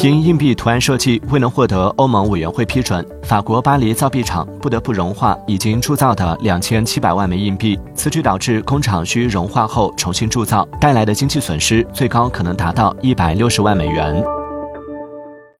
[0.00, 14.47] 因硬币图案设计未能获得欧盟委员会批准法国巴黎造币厂不得不融化已经铸造的两千七百万枚硬币此举导致工厂需融化后重新铸造带来的经济损失最高可能达到一百六十万美元。